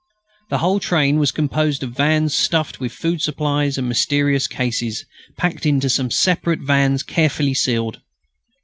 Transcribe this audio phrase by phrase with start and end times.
[0.49, 5.05] The whole train was composed of vans stuffed with food supplies and mysterious cases,
[5.37, 8.01] packed into some separate vans carefully sealed.